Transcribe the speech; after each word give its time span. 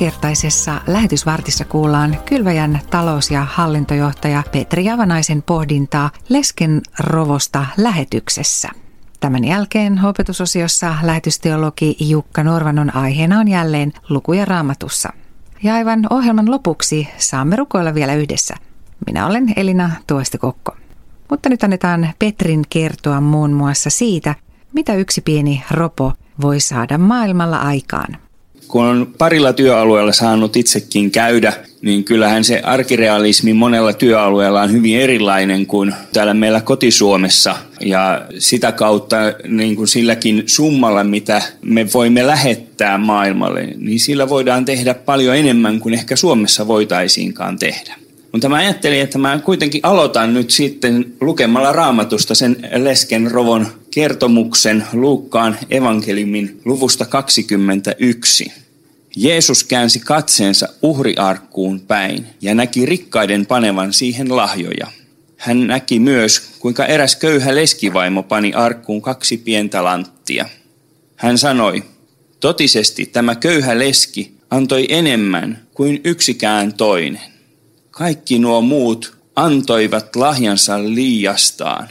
Tämänkertaisessa 0.00 0.80
lähetysvartissa 0.86 1.64
kuullaan 1.64 2.18
Kylväjän 2.26 2.80
talous- 2.90 3.30
ja 3.30 3.46
hallintojohtaja 3.50 4.42
Petri 4.52 4.84
Javanaisen 4.84 5.42
pohdintaa 5.42 6.10
Lesken 6.28 6.80
rovosta 6.98 7.66
lähetyksessä. 7.76 8.68
Tämän 9.20 9.44
jälkeen 9.44 10.04
opetusosiossa 10.04 10.94
lähetysteologi 11.02 11.96
Jukka 12.00 12.44
Norvanon 12.44 12.96
aiheena 12.96 13.38
on 13.38 13.48
jälleen 13.48 13.92
lukuja 14.08 14.44
raamatussa. 14.44 15.12
Ja 15.62 15.74
aivan 15.74 16.06
ohjelman 16.10 16.50
lopuksi 16.50 17.08
saamme 17.18 17.56
rukoilla 17.56 17.94
vielä 17.94 18.14
yhdessä. 18.14 18.54
Minä 19.06 19.26
olen 19.26 19.52
Elina 19.56 19.90
Tuostekokko. 20.06 20.76
Mutta 21.30 21.48
nyt 21.48 21.64
annetaan 21.64 22.08
Petrin 22.18 22.64
kertoa 22.70 23.20
muun 23.20 23.52
muassa 23.52 23.90
siitä, 23.90 24.34
mitä 24.72 24.94
yksi 24.94 25.20
pieni 25.20 25.64
ropo 25.70 26.12
voi 26.40 26.60
saada 26.60 26.98
maailmalla 26.98 27.58
aikaan 27.58 28.29
kun 28.70 28.84
on 28.84 29.14
parilla 29.18 29.52
työalueella 29.52 30.12
saanut 30.12 30.56
itsekin 30.56 31.10
käydä, 31.10 31.52
niin 31.82 32.04
kyllähän 32.04 32.44
se 32.44 32.60
arkirealismi 32.64 33.52
monella 33.52 33.92
työalueella 33.92 34.62
on 34.62 34.72
hyvin 34.72 35.00
erilainen 35.00 35.66
kuin 35.66 35.94
täällä 36.12 36.34
meillä 36.34 36.60
kotisuomessa. 36.60 37.56
Ja 37.80 38.26
sitä 38.38 38.72
kautta 38.72 39.16
niin 39.48 39.76
kuin 39.76 39.88
silläkin 39.88 40.42
summalla, 40.46 41.04
mitä 41.04 41.42
me 41.62 41.86
voimme 41.94 42.26
lähettää 42.26 42.98
maailmalle, 42.98 43.68
niin 43.76 44.00
sillä 44.00 44.28
voidaan 44.28 44.64
tehdä 44.64 44.94
paljon 44.94 45.36
enemmän 45.36 45.80
kuin 45.80 45.94
ehkä 45.94 46.16
Suomessa 46.16 46.66
voitaisiinkaan 46.66 47.58
tehdä. 47.58 47.94
Mutta 48.32 48.48
mä 48.48 48.56
ajattelin, 48.56 49.00
että 49.00 49.18
mä 49.18 49.40
kuitenkin 49.44 49.80
aloitan 49.84 50.34
nyt 50.34 50.50
sitten 50.50 51.12
lukemalla 51.20 51.72
raamatusta 51.72 52.34
sen 52.34 52.56
lesken 52.76 53.30
rovon 53.30 53.66
kertomuksen 53.90 54.86
Luukkaan 54.92 55.58
evankeliumin 55.70 56.60
luvusta 56.64 57.04
21. 57.04 58.52
Jeesus 59.16 59.64
käänsi 59.64 60.00
katseensa 60.00 60.68
uhriarkkuun 60.82 61.80
päin 61.80 62.26
ja 62.40 62.54
näki 62.54 62.86
rikkaiden 62.86 63.46
panevan 63.46 63.92
siihen 63.92 64.36
lahjoja. 64.36 64.86
Hän 65.36 65.66
näki 65.66 65.98
myös, 65.98 66.50
kuinka 66.58 66.86
eräs 66.86 67.16
köyhä 67.16 67.54
leskivaimo 67.54 68.22
pani 68.22 68.52
arkkuun 68.52 69.02
kaksi 69.02 69.36
pientä 69.36 69.84
lanttia. 69.84 70.48
Hän 71.16 71.38
sanoi, 71.38 71.82
totisesti 72.40 73.06
tämä 73.06 73.34
köyhä 73.34 73.78
leski 73.78 74.34
antoi 74.50 74.86
enemmän 74.88 75.62
kuin 75.74 76.00
yksikään 76.04 76.74
toinen. 76.74 77.20
Kaikki 77.90 78.38
nuo 78.38 78.60
muut 78.60 79.16
antoivat 79.36 80.16
lahjansa 80.16 80.84
liiastaan, 80.84 81.88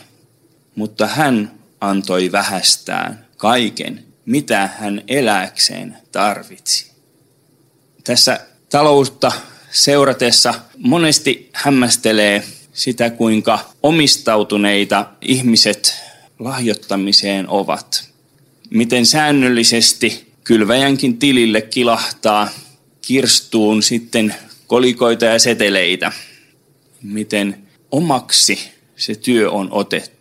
mutta 0.75 1.07
hän 1.07 1.58
antoi 1.81 2.31
vähästään 2.31 3.25
kaiken, 3.37 4.03
mitä 4.25 4.69
hän 4.79 5.01
eläkseen 5.07 5.97
tarvitsi. 6.11 6.91
Tässä 8.03 8.39
taloutta 8.69 9.31
seuratessa 9.71 10.53
monesti 10.77 11.49
hämmästelee 11.53 12.43
sitä, 12.73 13.09
kuinka 13.09 13.59
omistautuneita 13.83 15.05
ihmiset 15.21 15.95
lahjoittamiseen 16.39 17.49
ovat. 17.49 18.09
Miten 18.69 19.05
säännöllisesti 19.05 20.33
kylväjänkin 20.43 21.17
tilille 21.17 21.61
kilahtaa 21.61 22.49
kirstuun 23.01 23.83
sitten 23.83 24.35
kolikoita 24.67 25.25
ja 25.25 25.39
seteleitä. 25.39 26.11
Miten 27.01 27.67
omaksi 27.91 28.59
se 28.95 29.15
työ 29.15 29.51
on 29.51 29.67
otettu. 29.71 30.18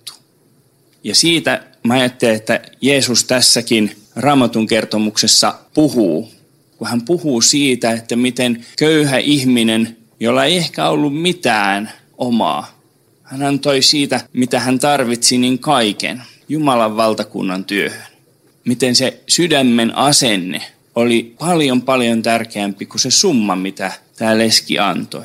Ja 1.05 1.15
siitä 1.15 1.63
mä 1.83 1.95
ajattelen, 1.95 2.37
että 2.37 2.61
Jeesus 2.81 3.25
tässäkin 3.25 3.97
raamatun 4.17 4.67
kertomuksessa 4.67 5.55
puhuu. 5.75 6.33
Kun 6.79 6.89
hän 6.89 7.03
puhuu 7.03 7.41
siitä, 7.41 7.93
että 7.93 8.17
miten 8.17 8.67
köyhä 8.79 9.19
ihminen, 9.19 9.97
jolla 10.21 10.45
ei 10.45 10.57
ehkä 10.57 10.89
ollut 10.89 11.23
mitään 11.23 11.93
omaa, 12.19 12.79
hän 13.23 13.43
antoi 13.43 13.83
siitä, 13.83 14.21
mitä 14.33 14.61
hän 14.61 14.79
tarvitsi, 14.79 15.39
niin 15.39 15.59
kaiken 15.59 16.23
Jumalan 16.49 16.97
valtakunnan 16.97 17.65
työhön. 17.65 18.03
Miten 18.65 18.97
se 18.97 19.21
sydämen 19.29 19.97
asenne 19.97 20.63
oli 20.95 21.35
paljon 21.39 21.83
paljon 21.83 22.23
tärkeämpi 22.23 22.87
kuin 22.87 23.01
se 23.01 23.11
summa, 23.11 23.57
mitä 23.57 23.93
tämä 24.17 24.39
leski 24.39 24.79
antoi. 24.79 25.25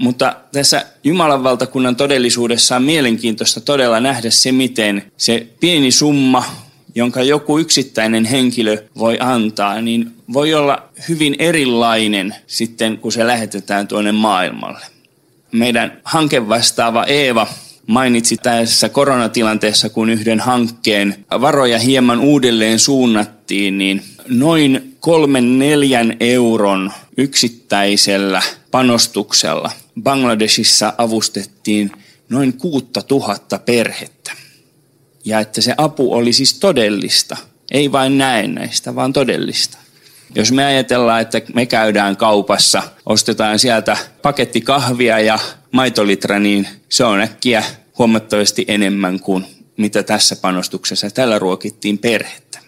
Mutta 0.00 0.36
tässä 0.52 0.86
Jumalan 1.04 1.44
valtakunnan 1.44 1.96
todellisuudessa 1.96 2.76
on 2.76 2.82
mielenkiintoista 2.82 3.60
todella 3.60 4.00
nähdä 4.00 4.30
se, 4.30 4.52
miten 4.52 5.02
se 5.16 5.46
pieni 5.60 5.90
summa, 5.90 6.44
jonka 6.94 7.22
joku 7.22 7.58
yksittäinen 7.58 8.24
henkilö 8.24 8.82
voi 8.98 9.16
antaa, 9.20 9.80
niin 9.80 10.10
voi 10.32 10.54
olla 10.54 10.82
hyvin 11.08 11.36
erilainen 11.38 12.34
sitten, 12.46 12.98
kun 12.98 13.12
se 13.12 13.26
lähetetään 13.26 13.88
tuonne 13.88 14.12
maailmalle. 14.12 14.86
Meidän 15.52 16.00
hankevastaava 16.04 17.04
Eeva 17.04 17.46
mainitsi 17.86 18.36
tässä 18.36 18.88
koronatilanteessa, 18.88 19.88
kun 19.88 20.10
yhden 20.10 20.40
hankkeen 20.40 21.24
varoja 21.40 21.78
hieman 21.78 22.20
uudelleen 22.20 22.78
suunnattiin, 22.78 23.78
niin 23.78 24.02
noin 24.28 24.96
kolmen 25.00 25.58
neljän 25.58 26.16
euron 26.20 26.92
yksittäisellä 27.16 28.42
panostuksella 28.70 29.70
Bangladesissa 30.02 30.92
avustettiin 30.98 31.92
noin 32.28 32.52
kuutta 32.52 33.02
tuhatta 33.02 33.58
perhettä. 33.58 34.32
Ja 35.24 35.40
että 35.40 35.60
se 35.60 35.74
apu 35.76 36.12
oli 36.14 36.32
siis 36.32 36.54
todellista, 36.54 37.36
ei 37.70 37.92
vain 37.92 38.18
näennäistä, 38.18 38.94
vaan 38.94 39.12
todellista. 39.12 39.78
Jos 40.34 40.52
me 40.52 40.64
ajatellaan, 40.64 41.20
että 41.20 41.42
me 41.54 41.66
käydään 41.66 42.16
kaupassa, 42.16 42.82
ostetaan 43.06 43.58
sieltä 43.58 43.96
paketti 44.22 44.60
kahvia 44.60 45.20
ja 45.20 45.38
maitolitra, 45.72 46.38
niin 46.38 46.68
se 46.88 47.04
on 47.04 47.20
äkkiä 47.20 47.64
huomattavasti 47.98 48.64
enemmän 48.68 49.20
kuin 49.20 49.46
mitä 49.76 50.02
tässä 50.02 50.36
panostuksessa. 50.36 51.10
Tällä 51.10 51.38
ruokittiin 51.38 51.98
perhettä. 51.98 52.58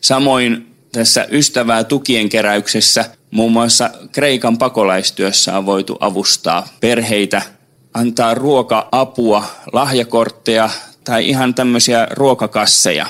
Samoin 0.00 0.74
tässä 0.92 1.26
ystävää 1.30 1.84
tukien 1.84 2.28
keräyksessä 2.28 3.04
muun 3.30 3.52
muassa 3.52 3.90
Kreikan 4.12 4.58
pakolaistyössä 4.58 5.58
on 5.58 5.66
voitu 5.66 5.96
avustaa 6.00 6.68
perheitä, 6.80 7.42
antaa 7.94 8.34
ruoka-apua, 8.34 9.44
lahjakortteja 9.72 10.70
tai 11.04 11.28
ihan 11.28 11.54
tämmöisiä 11.54 12.06
ruokakasseja. 12.10 13.06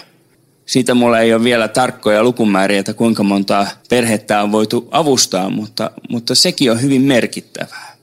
Siitä 0.67 0.95
mulla 0.95 1.21
ei 1.21 1.35
ole 1.35 1.45
vielä 1.45 1.69
tarkkoja 1.69 2.23
lukumääriä, 2.23 2.81
että 2.81 2.95
kuinka 2.95 3.23
monta 3.23 3.67
perhettä 3.89 4.43
on 4.43 4.53
voitu 4.53 4.89
avustaa, 4.91 5.51
mutta, 5.51 5.91
mutta 6.09 6.35
sekin 6.35 6.71
on 6.71 6.83
hyvin 6.83 7.03
merkittävää. 7.03 7.97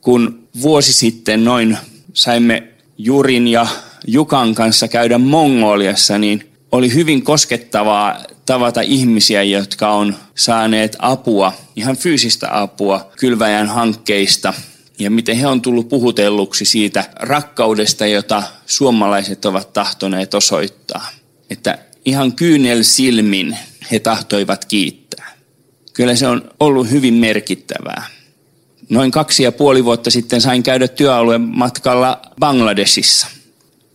Kun 0.00 0.48
vuosi 0.62 0.92
sitten 0.92 1.44
noin 1.44 1.78
saimme 2.12 2.68
Jurin 2.98 3.48
ja 3.48 3.66
Jukan 4.06 4.54
kanssa 4.54 4.88
käydä 4.88 5.18
Mongoliassa, 5.18 6.18
niin 6.18 6.52
oli 6.72 6.94
hyvin 6.94 7.22
koskettavaa 7.22 8.18
tavata 8.46 8.80
ihmisiä, 8.80 9.42
jotka 9.42 9.92
on 9.92 10.16
saaneet 10.34 10.96
apua, 10.98 11.52
ihan 11.76 11.96
fyysistä 11.96 12.60
apua 12.60 13.10
kylväjän 13.18 13.68
hankkeista 13.68 14.54
ja 14.98 15.10
miten 15.10 15.36
he 15.36 15.46
on 15.46 15.62
tullut 15.62 15.88
puhutelluksi 15.88 16.64
siitä 16.64 17.04
rakkaudesta, 17.16 18.06
jota 18.06 18.42
suomalaiset 18.66 19.44
ovat 19.44 19.72
tahtoneet 19.72 20.34
osoittaa. 20.34 21.08
Että 21.50 21.78
ihan 22.04 22.32
kyynel 22.32 22.82
silmin 22.82 23.58
he 23.90 23.98
tahtoivat 23.98 24.64
kiittää. 24.64 25.32
Kyllä 25.92 26.16
se 26.16 26.28
on 26.28 26.50
ollut 26.60 26.90
hyvin 26.90 27.14
merkittävää. 27.14 28.06
Noin 28.88 29.10
kaksi 29.10 29.42
ja 29.42 29.52
puoli 29.52 29.84
vuotta 29.84 30.10
sitten 30.10 30.40
sain 30.40 30.62
käydä 30.62 30.88
työalueen 30.88 31.40
matkalla 31.40 32.22
Bangladesissa. 32.40 33.26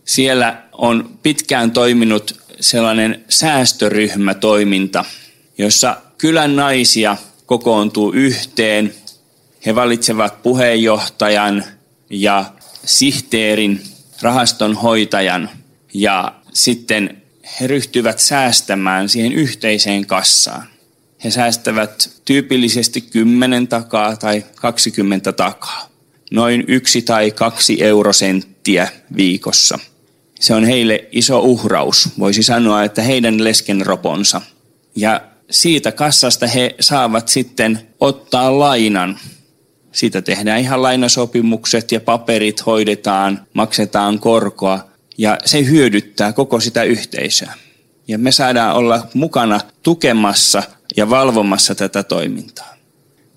Siellä 0.04 0.62
on 0.72 1.18
pitkään 1.22 1.70
toiminut 1.70 2.39
sellainen 2.60 3.24
säästöryhmätoiminta, 3.28 5.04
jossa 5.58 5.96
kylän 6.18 6.56
naisia 6.56 7.16
kokoontuu 7.46 8.12
yhteen. 8.12 8.94
He 9.66 9.74
valitsevat 9.74 10.42
puheenjohtajan 10.42 11.64
ja 12.10 12.52
sihteerin, 12.84 13.82
rahaston 14.22 14.76
hoitajan 14.76 15.50
ja 15.94 16.34
sitten 16.52 17.22
he 17.60 17.66
ryhtyvät 17.66 18.18
säästämään 18.18 19.08
siihen 19.08 19.32
yhteiseen 19.32 20.06
kassaan. 20.06 20.66
He 21.24 21.30
säästävät 21.30 22.10
tyypillisesti 22.24 23.00
10 23.00 23.68
takaa 23.68 24.16
tai 24.16 24.44
20 24.54 25.32
takaa, 25.32 25.88
noin 26.30 26.64
yksi 26.68 27.02
tai 27.02 27.30
kaksi 27.30 27.82
eurosenttiä 27.82 28.88
viikossa– 29.16 29.78
se 30.40 30.54
on 30.54 30.64
heille 30.64 31.04
iso 31.12 31.40
uhraus. 31.40 32.08
Voisi 32.18 32.42
sanoa, 32.42 32.84
että 32.84 33.02
heidän 33.02 33.44
leskenroponsa. 33.44 34.40
Ja 34.96 35.20
siitä 35.50 35.92
kassasta 35.92 36.46
he 36.46 36.74
saavat 36.80 37.28
sitten 37.28 37.80
ottaa 38.00 38.58
lainan. 38.58 39.18
Siitä 39.92 40.22
tehdään 40.22 40.60
ihan 40.60 40.82
lainasopimukset 40.82 41.92
ja 41.92 42.00
paperit 42.00 42.66
hoidetaan, 42.66 43.46
maksetaan 43.52 44.18
korkoa 44.18 44.90
ja 45.18 45.38
se 45.44 45.64
hyödyttää 45.64 46.32
koko 46.32 46.60
sitä 46.60 46.82
yhteisöä. 46.82 47.52
Ja 48.08 48.18
me 48.18 48.32
saadaan 48.32 48.76
olla 48.76 49.06
mukana 49.14 49.60
tukemassa 49.82 50.62
ja 50.96 51.10
valvomassa 51.10 51.74
tätä 51.74 52.02
toimintaa. 52.02 52.74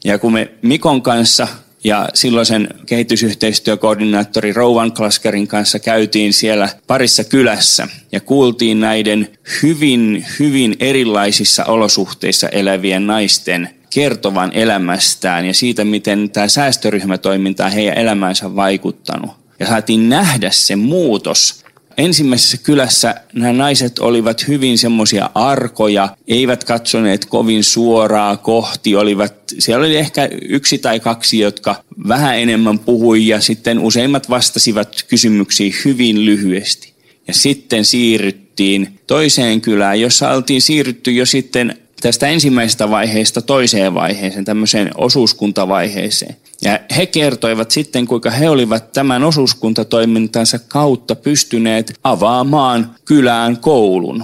Ja 0.04 0.20
kun 0.20 0.34
me 0.34 0.52
Mikon 0.62 1.02
kanssa 1.02 1.48
ja 1.84 2.10
silloisen 2.14 2.68
kehitysyhteistyökoordinaattori 2.86 4.54
Rouvan 4.54 4.92
Klaskerin 4.92 5.48
kanssa 5.48 5.80
käytiin 5.80 6.34
siellä 6.34 6.70
parissa 6.88 7.24
kylässä 7.24 7.88
ja 8.12 8.20
kuultiin 8.20 8.80
näiden 8.80 9.28
hyvin, 9.64 10.26
hyvin 10.40 10.76
erilaisissa 10.80 11.66
olosuhteissa 11.66 12.50
elävien 12.50 13.08
naisten 13.08 13.70
kertovan 13.94 14.52
elämästään 14.54 15.46
ja 15.46 15.54
siitä, 15.54 15.86
miten 15.86 16.30
tämä 16.30 16.48
säästöryhmätoiminta 16.48 17.66
on 17.66 17.72
heidän 17.72 17.98
elämäänsä 17.98 18.56
vaikuttanut. 18.56 19.32
Ja 19.60 19.66
saatiin 19.66 20.10
nähdä 20.10 20.52
se 20.52 20.76
muutos. 20.76 21.63
Ensimmäisessä 21.98 22.58
kylässä 22.58 23.16
nämä 23.34 23.54
naiset 23.54 24.00
olivat 24.00 24.48
hyvin 24.48 24.78
semmoisia 24.78 25.30
arkoja, 25.36 26.18
eivät 26.28 26.64
katsoneet 26.64 27.26
kovin 27.26 27.64
suoraa 27.64 28.38
kohti, 28.38 28.96
olivat, 28.96 29.34
siellä 29.60 29.86
oli 29.86 29.98
ehkä 29.98 30.30
yksi 30.42 30.78
tai 30.78 31.00
kaksi, 31.00 31.40
jotka 31.40 31.84
vähän 32.08 32.40
enemmän 32.40 32.80
puhui 32.80 33.28
ja 33.28 33.42
sitten 33.42 33.80
useimmat 33.80 34.30
vastasivat 34.30 35.06
kysymyksiin 35.08 35.74
hyvin 35.86 36.26
lyhyesti. 36.26 36.94
Ja 37.28 37.34
sitten 37.34 37.86
siirryttiin 37.86 39.00
toiseen 39.08 39.62
kylään, 39.62 40.02
jossa 40.02 40.32
oltiin 40.32 40.62
siirrytty 40.62 41.12
jo 41.12 41.26
sitten 41.26 41.78
tästä 42.02 42.28
ensimmäisestä 42.28 42.90
vaiheesta 42.90 43.42
toiseen 43.42 43.94
vaiheeseen, 43.94 44.46
tämmöiseen 44.46 44.92
osuuskuntavaiheeseen. 44.96 46.36
Ja 46.64 46.80
he 46.98 47.06
kertoivat 47.06 47.72
sitten, 47.72 48.08
kuinka 48.08 48.32
he 48.32 48.50
olivat 48.50 48.92
tämän 48.92 49.24
osuuskuntatoimintansa 49.24 50.60
kautta 50.60 51.16
pystyneet 51.16 51.94
avaamaan 52.04 52.96
kylään 53.06 53.58
koulun 53.58 54.24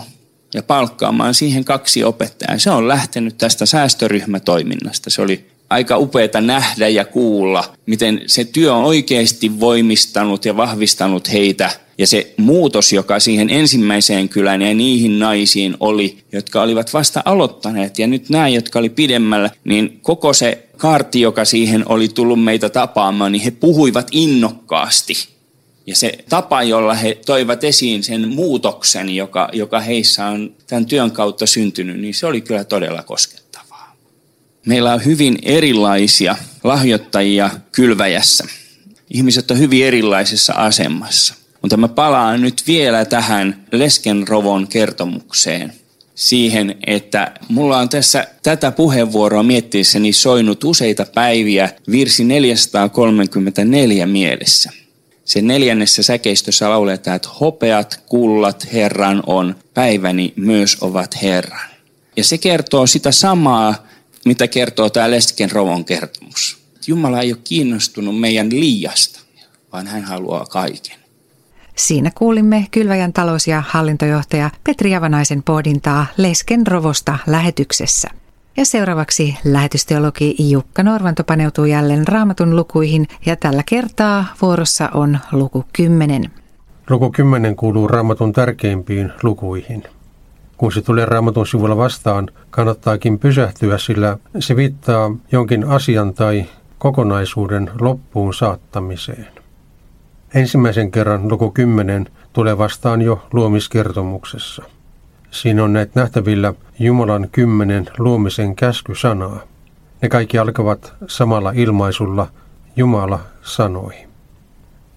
ja 0.54 0.64
palkkaamaan 0.64 1.34
siihen 1.34 1.66
kaksi 1.66 2.04
opettajaa. 2.04 2.58
Se 2.58 2.72
on 2.72 2.88
lähtenyt 2.88 3.38
tästä 3.38 3.66
säästöryhmätoiminnasta. 3.66 5.10
Se 5.10 5.22
oli 5.22 5.46
aika 5.70 5.98
upeata 5.98 6.42
nähdä 6.42 6.88
ja 6.88 7.06
kuulla, 7.06 7.74
miten 7.86 8.22
se 8.28 8.44
työ 8.44 8.74
on 8.74 8.84
oikeasti 8.84 9.60
voimistanut 9.60 10.46
ja 10.46 10.58
vahvistanut 10.58 11.32
heitä. 11.32 11.70
Ja 12.00 12.08
se 12.08 12.34
muutos, 12.38 12.94
joka 12.94 13.20
siihen 13.20 13.50
ensimmäiseen 13.50 14.30
kylään 14.30 14.62
ja 14.62 14.74
niihin 14.74 15.20
naisiin 15.20 15.78
oli, 15.80 16.18
jotka 16.32 16.62
olivat 16.62 16.94
vasta 16.94 17.22
aloittaneet. 17.26 18.00
Ja 18.00 18.08
nyt 18.08 18.30
nämä, 18.30 18.48
jotka 18.48 18.80
oli 18.80 18.90
pidemmällä, 18.90 19.50
niin 19.64 20.00
koko 20.02 20.34
se 20.34 20.68
kaarti, 20.78 21.22
joka 21.22 21.46
siihen 21.46 21.84
oli 21.90 22.08
tullut 22.08 22.44
meitä 22.44 22.70
tapaamaan, 22.70 23.32
niin 23.32 23.42
he 23.42 23.52
puhuivat 23.52 24.08
innokkaasti. 24.12 25.14
Ja 25.86 25.96
se 25.96 26.18
tapa, 26.30 26.64
jolla 26.64 26.94
he 26.94 27.18
toivat 27.26 27.64
esiin 27.64 28.04
sen 28.04 28.30
muutoksen, 28.30 29.16
joka, 29.16 29.50
joka 29.54 29.80
heissä 29.80 30.26
on 30.26 30.56
tämän 30.68 30.86
työn 30.86 31.12
kautta 31.12 31.46
syntynyt, 31.46 32.00
niin 32.00 32.14
se 32.14 32.28
oli 32.28 32.42
kyllä 32.42 32.64
todella 32.64 33.04
koskettavaa. 33.04 33.96
Meillä 34.66 34.94
on 34.94 35.06
hyvin 35.06 35.40
erilaisia 35.42 36.36
lahjoittajia 36.64 37.50
kylväjässä. 37.72 38.44
Ihmiset 39.10 39.52
on 39.52 39.60
hyvin 39.60 39.86
erilaisessa 39.86 40.54
asemassa. 40.54 41.39
Mutta 41.62 41.78
mä 41.78 41.88
palaan 41.88 42.42
nyt 42.42 42.64
vielä 42.68 43.06
tähän 43.06 43.66
Leskenrovon 43.72 44.68
kertomukseen 44.68 45.74
siihen, 46.16 46.76
että 46.88 47.32
mulla 47.50 47.78
on 47.78 47.90
tässä 47.90 48.28
tätä 48.44 48.72
puheenvuoroa 48.72 49.44
miettiessäni 49.44 50.14
soinut 50.14 50.64
useita 50.64 51.06
päiviä 51.16 51.70
virsi 51.92 52.24
434 52.24 54.06
mielessä. 54.06 54.72
Sen 55.26 55.48
neljännessä 55.48 56.04
säkeistössä 56.04 56.70
lauletaan, 56.70 57.16
että 57.16 57.30
hopeat, 57.42 58.04
kullat 58.06 58.68
Herran 58.74 59.24
on, 59.28 59.56
päiväni 59.74 60.34
myös 60.36 60.78
ovat 60.82 61.22
Herran. 61.22 61.70
Ja 62.18 62.24
se 62.24 62.38
kertoo 62.38 62.88
sitä 62.88 63.12
samaa, 63.12 63.88
mitä 64.26 64.48
kertoo 64.48 64.90
tämä 64.90 65.12
Lesken 65.12 65.52
Rovon 65.52 65.86
kertomus. 65.86 66.58
Jumala 66.88 67.22
ei 67.22 67.34
ole 67.34 67.42
kiinnostunut 67.44 68.20
meidän 68.20 68.50
liiasta, 68.50 69.20
vaan 69.72 69.88
hän 69.88 70.04
haluaa 70.04 70.46
kaiken. 70.46 70.96
Siinä 71.80 72.12
kuulimme 72.16 72.68
Kylväjän 72.72 73.14
talous- 73.14 73.48
ja 73.48 73.64
hallintojohtaja 73.68 74.50
Petri 74.64 74.92
Javanaisen 74.92 75.44
pohdintaa 75.44 76.06
Lesken 76.18 76.68
Rovosta 76.68 77.18
lähetyksessä. 77.28 78.08
Ja 78.58 78.66
seuraavaksi 78.66 79.38
lähetysteologi 79.44 80.36
Jukka 80.52 80.84
Norvanto 80.84 81.24
paneutuu 81.24 81.66
jälleen 81.66 82.08
raamatun 82.08 82.56
lukuihin 82.56 83.08
ja 83.26 83.36
tällä 83.36 83.64
kertaa 83.66 84.26
vuorossa 84.42 84.90
on 84.94 85.20
luku 85.32 85.66
10. 85.74 86.32
Luku 86.90 87.12
10 87.12 87.56
kuuluu 87.56 87.88
raamatun 87.88 88.34
tärkeimpiin 88.34 89.12
lukuihin. 89.24 89.84
Kun 90.58 90.72
se 90.72 90.82
tulee 90.82 91.06
raamatun 91.06 91.48
sivulla 91.48 91.78
vastaan, 91.78 92.30
kannattaakin 92.50 93.20
pysähtyä, 93.20 93.78
sillä 93.78 94.18
se 94.40 94.56
viittaa 94.56 95.16
jonkin 95.32 95.64
asian 95.64 96.14
tai 96.14 96.46
kokonaisuuden 96.78 97.72
loppuun 97.82 98.34
saattamiseen. 98.34 99.28
Ensimmäisen 100.34 100.92
kerran 100.92 101.32
luku 101.32 101.52
10 101.52 102.08
tulee 102.34 102.58
vastaan 102.58 103.02
jo 103.02 103.28
luomiskertomuksessa. 103.34 104.64
Siinä 105.32 105.64
on 105.64 105.74
näet 105.74 105.96
nähtävillä 105.96 106.54
Jumalan 106.80 107.30
kymmenen 107.32 107.86
luomisen 107.98 108.56
käskysanaa. 108.56 109.40
Ne 110.02 110.10
kaikki 110.10 110.38
alkavat 110.38 110.94
samalla 111.08 111.52
ilmaisulla 111.56 112.28
Jumala 112.76 113.20
sanoi. 113.42 113.94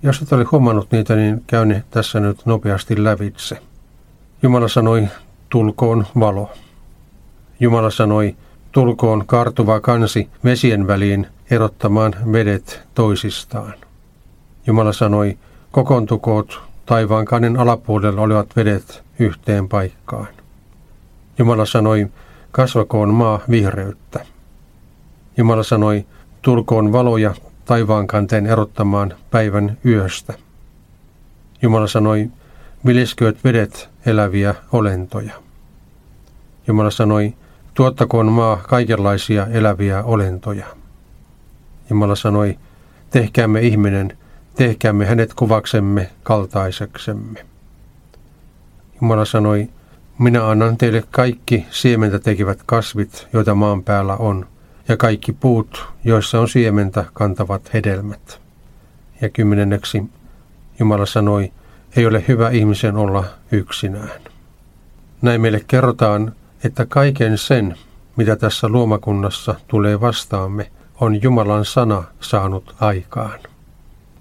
Jos 0.02 0.22
et 0.22 0.32
ole 0.32 0.44
huomannut 0.52 0.92
niitä, 0.92 1.16
niin 1.16 1.44
käy 1.46 1.66
ne 1.66 1.84
tässä 1.90 2.20
nyt 2.20 2.46
nopeasti 2.46 3.04
lävitse. 3.04 3.58
Jumala 4.42 4.68
sanoi, 4.68 5.08
tulkoon 5.48 6.06
valo. 6.20 6.50
Jumala 7.60 7.90
sanoi, 7.90 8.36
tulkoon 8.72 9.26
kartuva 9.26 9.80
kansi 9.80 10.28
vesien 10.44 10.86
väliin 10.86 11.26
erottamaan 11.50 12.14
vedet 12.32 12.82
toisistaan. 12.94 13.74
Jumala 14.66 14.92
sanoi, 14.92 15.38
kokoontukoot 15.72 16.60
taivaan 16.86 17.24
kannen 17.24 17.56
alapuolella 17.56 18.20
olivat 18.20 18.56
vedet 18.56 19.02
yhteen 19.18 19.68
paikkaan. 19.68 20.28
Jumala 21.38 21.66
sanoi, 21.66 22.06
kasvakoon 22.52 23.14
maa 23.14 23.40
vihreyttä. 23.50 24.26
Jumala 25.36 25.62
sanoi, 25.62 26.06
tulkoon 26.42 26.92
valoja 26.92 27.34
taivaan 27.64 28.06
kanteen 28.06 28.46
erottamaan 28.46 29.14
päivän 29.30 29.78
yöstä. 29.84 30.34
Jumala 31.62 31.86
sanoi, 31.86 32.30
viliskööt 32.86 33.44
vedet 33.44 33.88
eläviä 34.06 34.54
olentoja. 34.72 35.34
Jumala 36.66 36.90
sanoi, 36.90 37.34
tuottakoon 37.74 38.32
maa 38.32 38.56
kaikenlaisia 38.56 39.46
eläviä 39.46 40.02
olentoja. 40.02 40.66
Jumala 41.90 42.16
sanoi, 42.16 42.58
tehkäämme 43.10 43.60
ihminen 43.60 44.18
tehkäämme 44.54 45.06
hänet 45.06 45.34
kuvaksemme 45.34 46.10
kaltaiseksemme. 46.22 47.46
Jumala 49.00 49.24
sanoi, 49.24 49.68
minä 50.18 50.48
annan 50.48 50.76
teille 50.76 51.04
kaikki 51.10 51.66
siementä 51.70 52.18
tekevät 52.18 52.62
kasvit, 52.66 53.28
joita 53.32 53.54
maan 53.54 53.82
päällä 53.82 54.16
on, 54.16 54.46
ja 54.88 54.96
kaikki 54.96 55.32
puut, 55.32 55.84
joissa 56.04 56.40
on 56.40 56.48
siementä, 56.48 57.04
kantavat 57.12 57.74
hedelmät. 57.74 58.40
Ja 59.20 59.28
kymmenenneksi 59.28 60.02
Jumala 60.78 61.06
sanoi, 61.06 61.52
ei 61.96 62.06
ole 62.06 62.24
hyvä 62.28 62.50
ihmisen 62.50 62.96
olla 62.96 63.24
yksinään. 63.52 64.20
Näin 65.22 65.40
meille 65.40 65.60
kerrotaan, 65.66 66.32
että 66.64 66.86
kaiken 66.86 67.38
sen, 67.38 67.76
mitä 68.16 68.36
tässä 68.36 68.68
luomakunnassa 68.68 69.54
tulee 69.68 70.00
vastaamme, 70.00 70.70
on 71.00 71.22
Jumalan 71.22 71.64
sana 71.64 72.04
saanut 72.20 72.74
aikaan. 72.80 73.40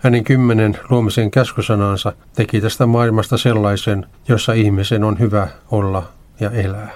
Hänen 0.03 0.23
kymmenen 0.23 0.79
luomisen 0.89 1.31
käskysanansa 1.31 2.13
teki 2.35 2.61
tästä 2.61 2.85
maailmasta 2.85 3.37
sellaisen, 3.37 4.05
jossa 4.27 4.53
ihmisen 4.53 5.03
on 5.03 5.19
hyvä 5.19 5.47
olla 5.71 6.09
ja 6.39 6.51
elää. 6.51 6.91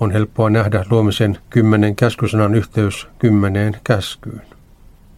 On 0.00 0.10
helppoa 0.10 0.50
nähdä 0.50 0.84
luomisen 0.90 1.38
kymmenen 1.50 1.96
käskysanan 1.96 2.54
yhteys 2.54 3.08
kymmeneen 3.18 3.76
käskyyn. 3.84 4.42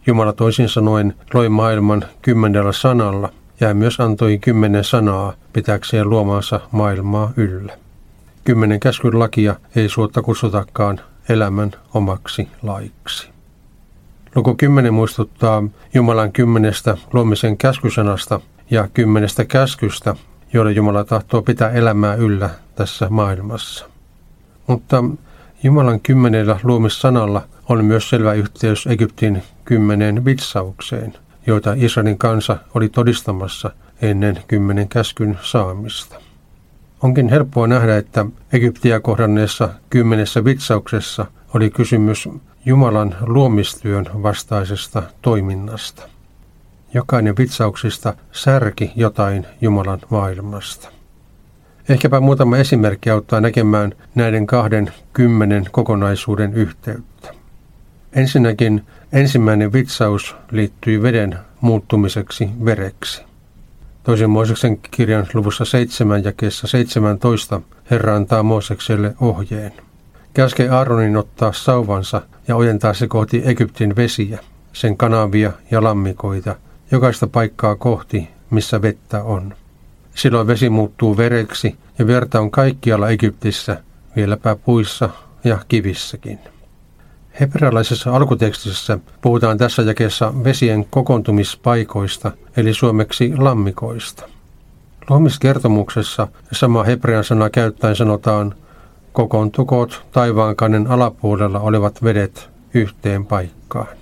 Jumala 0.07 0.33
toisin 0.33 0.69
sanoen 0.69 1.13
loi 1.33 1.49
maailman 1.49 2.05
kymmenellä 2.21 2.71
sanalla 2.71 3.29
ja 3.59 3.73
myös 3.73 3.99
antoi 3.99 4.37
kymmenen 4.37 4.83
sanaa 4.83 5.33
pitäkseen 5.53 6.09
luomaansa 6.09 6.59
maailmaa 6.71 7.31
yllä. 7.37 7.77
Kymmenen 8.43 8.79
käskyn 8.79 9.19
lakia 9.19 9.55
ei 9.75 9.89
suotta 9.89 10.21
kutsutakaan 10.21 10.99
elämän 11.29 11.71
omaksi 11.93 12.47
laiksi. 12.61 13.29
Luku 14.35 14.55
10 14.55 14.93
muistuttaa 14.93 15.63
Jumalan 15.93 16.31
kymmenestä 16.31 16.97
luomisen 17.13 17.57
käskysanasta 17.57 18.39
ja 18.69 18.87
kymmenestä 18.93 19.45
käskystä, 19.45 20.15
joilla 20.53 20.71
Jumala 20.71 21.03
tahtoo 21.03 21.41
pitää 21.41 21.69
elämää 21.69 22.15
yllä 22.15 22.49
tässä 22.75 23.07
maailmassa. 23.09 23.85
Mutta 24.67 25.03
Jumalan 25.63 25.99
kymmenellä 25.99 26.59
luomissanalla 26.63 27.41
on 27.69 27.85
myös 27.85 28.09
selvä 28.09 28.33
yhteys 28.33 28.87
Egyptin 28.87 29.43
kymmeneen 29.65 30.25
vitsaukseen, 30.25 31.13
joita 31.47 31.73
Israelin 31.77 32.17
kansa 32.17 32.57
oli 32.73 32.89
todistamassa 32.89 33.71
ennen 34.01 34.39
kymmenen 34.47 34.87
käskyn 34.87 35.39
saamista. 35.41 36.15
Onkin 37.01 37.29
helppoa 37.29 37.67
nähdä, 37.67 37.97
että 37.97 38.25
Egyptiä 38.53 38.99
kohdanneessa 38.99 39.69
kymmenessä 39.89 40.45
vitsauksessa 40.45 41.25
oli 41.53 41.69
kysymys 41.69 42.29
Jumalan 42.65 43.15
luomistyön 43.21 44.05
vastaisesta 44.23 45.03
toiminnasta. 45.21 46.09
Jokainen 46.93 47.37
vitsauksista 47.37 48.13
särki 48.31 48.91
jotain 48.95 49.47
Jumalan 49.61 49.99
maailmasta. 50.09 50.89
Ehkäpä 51.89 52.19
muutama 52.19 52.57
esimerkki 52.57 53.09
auttaa 53.09 53.41
näkemään 53.41 53.93
näiden 54.15 54.47
kahden 54.47 54.93
kymmenen 55.13 55.65
kokonaisuuden 55.71 56.53
yhteyttä. 56.53 57.33
Ensinnäkin 58.13 58.85
ensimmäinen 59.13 59.73
vitsaus 59.73 60.35
liittyy 60.51 61.01
veden 61.01 61.37
muuttumiseksi 61.61 62.49
vereksi. 62.65 63.23
Toisen 64.03 64.29
Mooseksen 64.29 64.77
kirjan 64.77 65.27
luvussa 65.33 65.65
7 65.65 66.23
ja 66.23 66.31
kesä 66.31 66.67
17 66.67 67.61
Herra 67.91 68.15
antaa 68.15 68.43
Moosekselle 68.43 69.15
ohjeen. 69.21 69.90
Käske 70.33 70.69
Aaronin 70.69 71.17
ottaa 71.17 71.53
sauvansa 71.53 72.21
ja 72.47 72.55
ojentaa 72.55 72.93
se 72.93 73.07
kohti 73.07 73.41
Egyptin 73.45 73.95
vesiä, 73.95 74.39
sen 74.73 74.97
kanavia 74.97 75.51
ja 75.71 75.83
lammikoita, 75.83 76.55
jokaista 76.91 77.27
paikkaa 77.27 77.75
kohti, 77.75 78.29
missä 78.49 78.81
vettä 78.81 79.23
on. 79.23 79.53
Silloin 80.15 80.47
vesi 80.47 80.69
muuttuu 80.69 81.17
vereksi 81.17 81.75
ja 81.99 82.07
verta 82.07 82.39
on 82.39 82.51
kaikkialla 82.51 83.09
Egyptissä, 83.09 83.83
vieläpä 84.15 84.55
puissa 84.55 85.09
ja 85.43 85.59
kivissäkin. 85.67 86.39
Hebrealaisessa 87.39 88.15
alkutekstissä 88.15 88.99
puhutaan 89.21 89.57
tässä 89.57 89.81
jakeessa 89.81 90.33
vesien 90.43 90.85
kokoontumispaikoista, 90.89 92.31
eli 92.57 92.73
suomeksi 92.73 93.33
lammikoista. 93.37 94.29
Luomiskertomuksessa 95.09 96.27
sama 96.51 96.83
hebrean 96.83 97.23
sana 97.23 97.49
käyttäen 97.49 97.95
sanotaan 97.95 98.55
kokoontukoot 99.13 100.05
taivaankannen 100.11 100.87
alapuolella 100.87 101.59
olevat 101.59 102.03
vedet 102.03 102.49
yhteen 102.73 103.25
paikkaan. 103.25 103.97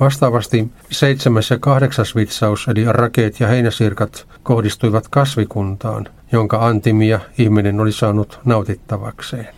Vastaavasti 0.00 0.68
seitsemäs 0.90 1.50
ja 1.50 1.58
kahdeksas 1.58 2.16
vitsaus 2.16 2.68
eli 2.68 2.84
rakeet 2.88 3.40
ja 3.40 3.48
heinäsirkat 3.48 4.26
kohdistuivat 4.42 5.08
kasvikuntaan, 5.08 6.08
jonka 6.32 6.66
antimia 6.66 7.20
ihminen 7.38 7.80
oli 7.80 7.92
saanut 7.92 8.40
nautittavakseen. 8.44 9.54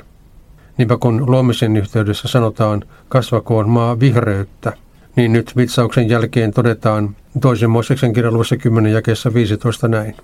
Niinpä 0.78 0.96
kun 0.96 1.30
luomisen 1.30 1.76
yhteydessä 1.76 2.28
sanotaan 2.28 2.82
kasvakoon 3.08 3.68
maa 3.68 4.00
vihreyttä, 4.00 4.72
niin 5.16 5.32
nyt 5.32 5.56
vitsauksen 5.56 6.08
jälkeen 6.08 6.52
todetaan 6.52 7.16
toisen 7.40 7.70
Mooseksen 7.70 8.12
kirjan 8.12 8.34
10 8.62 8.92
jakeessa 8.92 9.34
15 9.34 9.88
näin. 9.88 10.16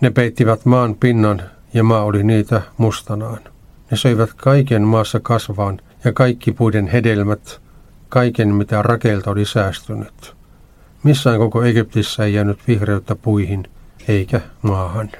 Ne 0.00 0.10
peittivät 0.10 0.64
maan 0.64 0.94
pinnan 0.94 1.42
ja 1.74 1.84
maa 1.84 2.04
oli 2.04 2.22
niitä 2.22 2.62
mustanaan. 2.76 3.38
Ne 3.92 3.98
söivät 3.98 4.30
kaiken 4.36 4.82
maassa 4.82 5.20
kasvaan 5.20 5.80
ja 6.04 6.12
kaikki 6.12 6.52
puiden 6.52 6.86
hedelmät, 6.86 7.60
kaiken 8.08 8.54
mitä 8.54 8.82
rakeelta 8.82 9.30
oli 9.30 9.44
säästynyt. 9.44 10.34
Missään 11.02 11.38
koko 11.38 11.62
Egyptissä 11.62 12.24
ei 12.24 12.34
jäänyt 12.34 12.58
vihreyttä 12.68 13.16
puihin 13.16 13.64
eikä 14.08 14.40
maahan. 14.62 15.10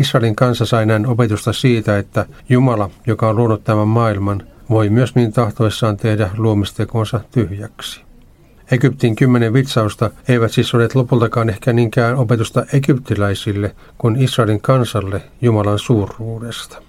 Israelin 0.00 0.36
kansa 0.36 0.66
sai 0.66 0.86
näin 0.86 1.06
opetusta 1.06 1.52
siitä, 1.52 1.98
että 1.98 2.26
Jumala, 2.48 2.90
joka 3.06 3.28
on 3.28 3.36
luonut 3.36 3.64
tämän 3.64 3.88
maailman, 3.88 4.42
voi 4.70 4.88
myös 4.88 5.14
niin 5.14 5.32
tahtoissaan 5.32 5.96
tehdä 5.96 6.30
luomistekonsa 6.36 7.20
tyhjäksi. 7.30 8.00
Egyptin 8.70 9.16
kymmenen 9.16 9.52
vitsausta 9.52 10.10
eivät 10.28 10.52
siis 10.52 10.74
ole 10.74 10.88
lopultakaan 10.94 11.48
ehkä 11.48 11.72
niinkään 11.72 12.16
opetusta 12.16 12.64
egyptiläisille 12.72 13.76
kuin 13.98 14.16
Israelin 14.16 14.60
kansalle 14.60 15.22
Jumalan 15.40 15.78
suuruudesta. 15.78 16.87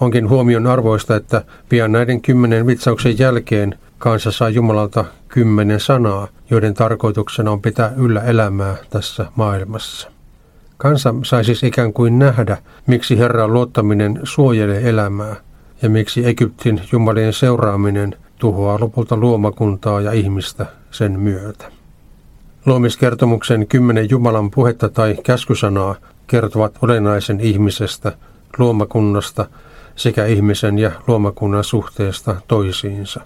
Onkin 0.00 0.28
huomion 0.28 0.66
arvoista, 0.66 1.16
että 1.16 1.44
pian 1.68 1.92
näiden 1.92 2.20
kymmenen 2.22 2.66
vitsauksen 2.66 3.18
jälkeen 3.18 3.78
kansa 3.98 4.30
saa 4.30 4.48
Jumalalta 4.48 5.04
kymmenen 5.28 5.80
sanaa, 5.80 6.28
joiden 6.50 6.74
tarkoituksena 6.74 7.50
on 7.50 7.62
pitää 7.62 7.92
yllä 7.96 8.20
elämää 8.20 8.76
tässä 8.90 9.26
maailmassa. 9.36 10.10
Kansa 10.76 11.14
sai 11.24 11.44
siis 11.44 11.62
ikään 11.62 11.92
kuin 11.92 12.18
nähdä, 12.18 12.56
miksi 12.86 13.18
Herran 13.18 13.52
luottaminen 13.52 14.20
suojelee 14.22 14.88
elämää 14.88 15.36
ja 15.82 15.90
miksi 15.90 16.26
Egyptin 16.26 16.80
jumalien 16.92 17.32
seuraaminen 17.32 18.16
tuhoaa 18.38 18.80
lopulta 18.80 19.16
luomakuntaa 19.16 20.00
ja 20.00 20.12
ihmistä 20.12 20.66
sen 20.90 21.20
myötä. 21.20 21.72
Luomiskertomuksen 22.66 23.66
kymmenen 23.66 24.10
Jumalan 24.10 24.50
puhetta 24.50 24.88
tai 24.88 25.16
käskysanaa 25.22 25.94
kertovat 26.26 26.78
olennaisen 26.82 27.40
ihmisestä, 27.40 28.12
luomakunnasta 28.58 29.46
sekä 29.96 30.26
ihmisen 30.26 30.78
ja 30.78 30.90
luomakunnan 31.06 31.64
suhteesta 31.64 32.36
toisiinsa. 32.48 33.20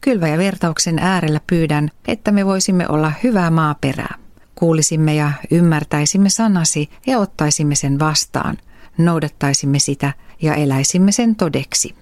Kylvä 0.00 0.28
ja 0.28 0.38
vertauksen 0.38 0.98
äärellä 0.98 1.40
pyydän, 1.46 1.90
että 2.08 2.32
me 2.32 2.46
voisimme 2.46 2.88
olla 2.88 3.12
hyvää 3.22 3.50
maaperää. 3.50 4.14
Kuulisimme 4.54 5.14
ja 5.14 5.32
ymmärtäisimme 5.50 6.30
sanasi 6.30 6.90
ja 7.06 7.18
ottaisimme 7.18 7.74
sen 7.74 7.98
vastaan, 7.98 8.56
noudattaisimme 8.98 9.78
sitä 9.78 10.12
ja 10.42 10.54
eläisimme 10.54 11.12
sen 11.12 11.36
todeksi. 11.36 11.94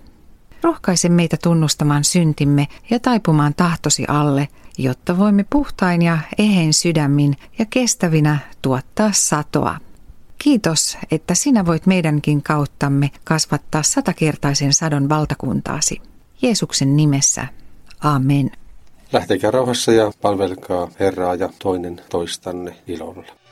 Rohkaise 0.64 1.08
meitä 1.08 1.36
tunnustamaan 1.42 2.04
syntimme 2.04 2.68
ja 2.90 3.00
taipumaan 3.00 3.54
tahtosi 3.56 4.04
alle, 4.08 4.48
jotta 4.78 5.18
voimme 5.18 5.44
puhtain 5.50 6.02
ja 6.02 6.18
ehein 6.38 6.74
sydämin 6.74 7.36
ja 7.58 7.66
kestävinä 7.70 8.38
tuottaa 8.62 9.10
satoa. 9.12 9.76
Kiitos, 10.38 10.98
että 11.10 11.34
sinä 11.34 11.66
voit 11.66 11.86
meidänkin 11.86 12.42
kauttamme 12.42 13.10
kasvattaa 13.24 13.82
satakertaisen 13.82 14.72
sadon 14.72 15.08
valtakuntaasi. 15.08 16.02
Jeesuksen 16.42 16.96
nimessä 16.96 17.46
Amen. 18.00 18.50
Lähtekää 19.12 19.50
rauhassa 19.50 19.92
ja 19.92 20.12
palvelkaa 20.22 20.88
Herraa 21.00 21.34
ja 21.34 21.48
toinen 21.58 22.00
toistanne 22.10 22.76
ilolla. 22.86 23.43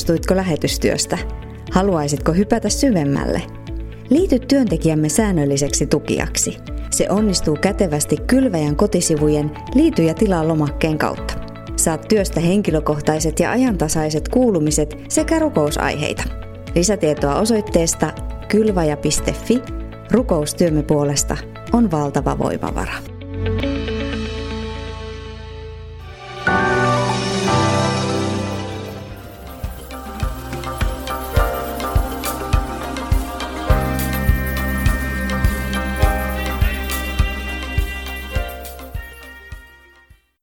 Kiinnostuitko 0.00 0.36
lähetystyöstä? 0.36 1.18
Haluaisitko 1.70 2.32
hypätä 2.32 2.68
syvemmälle? 2.68 3.42
Liity 4.10 4.38
työntekijämme 4.38 5.08
säännölliseksi 5.08 5.86
tukijaksi. 5.86 6.56
Se 6.90 7.10
onnistuu 7.10 7.56
kätevästi 7.60 8.16
kylväjän 8.26 8.76
kotisivujen 8.76 9.50
Liity 9.74 10.02
ja 10.02 10.14
tilaa 10.14 10.48
lomakkeen 10.48 10.98
kautta. 10.98 11.34
Saat 11.76 12.08
työstä 12.08 12.40
henkilökohtaiset 12.40 13.40
ja 13.40 13.50
ajantasaiset 13.50 14.28
kuulumiset 14.28 14.96
sekä 15.08 15.38
rukousaiheita. 15.38 16.22
Lisätietoa 16.74 17.40
osoitteesta 17.40 18.12
kylvaja.fi 18.48 19.62
rukoustyömme 20.10 20.82
puolesta 20.82 21.36
on 21.72 21.90
valtava 21.90 22.38
voimavara. 22.38 22.94